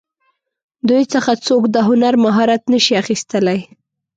[0.87, 3.59] دوی څخه څوک د هنر مهارت نشي اخیستلی.